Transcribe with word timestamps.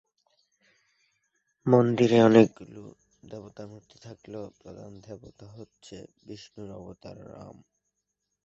মন্দিরে 1.65 2.17
অনেকগুলো 2.21 2.81
দেবতার 3.23 3.67
মূর্তি 3.67 3.97
থাকলেও 4.01 4.43
প্রধান 4.61 4.91
দেবতা 5.01 5.45
হচ্ছে 5.57 5.95
বিষ্ণুর 6.27 6.69
অবতার 6.71 7.17
রাম। 7.29 7.57